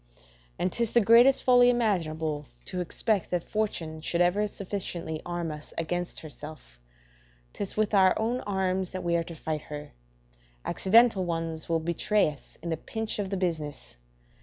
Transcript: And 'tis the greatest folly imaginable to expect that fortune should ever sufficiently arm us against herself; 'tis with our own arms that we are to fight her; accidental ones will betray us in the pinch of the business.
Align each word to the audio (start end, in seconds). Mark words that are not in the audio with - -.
And 0.57 0.73
'tis 0.73 0.93
the 0.93 1.01
greatest 1.05 1.43
folly 1.43 1.69
imaginable 1.69 2.47
to 2.65 2.81
expect 2.81 3.29
that 3.29 3.43
fortune 3.43 4.01
should 4.01 4.19
ever 4.19 4.47
sufficiently 4.47 5.21
arm 5.27 5.51
us 5.51 5.75
against 5.77 6.21
herself; 6.21 6.79
'tis 7.53 7.77
with 7.77 7.93
our 7.93 8.17
own 8.17 8.39
arms 8.41 8.89
that 8.93 9.03
we 9.03 9.15
are 9.15 9.23
to 9.23 9.35
fight 9.35 9.61
her; 9.69 9.91
accidental 10.65 11.23
ones 11.23 11.69
will 11.69 11.79
betray 11.79 12.31
us 12.31 12.57
in 12.63 12.69
the 12.71 12.77
pinch 12.77 13.19
of 13.19 13.29
the 13.29 13.37
business. 13.37 13.95